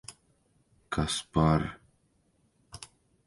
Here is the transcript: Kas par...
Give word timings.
Kas 0.95 1.15
par... 1.33 1.67